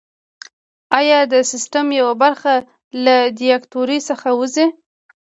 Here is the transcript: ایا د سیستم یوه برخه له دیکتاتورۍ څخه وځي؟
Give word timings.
ایا 0.99 1.19
د 1.33 1.35
سیستم 1.51 1.87
یوه 1.99 2.13
برخه 2.23 2.53
له 3.05 3.15
دیکتاتورۍ 3.39 3.99
څخه 4.09 4.27
وځي؟ 4.39 4.67